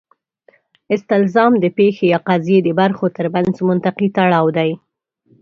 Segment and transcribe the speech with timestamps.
[0.95, 4.71] استلزام د پېښې یا قضیې د برخو ترمنځ منطقي تړاو دی.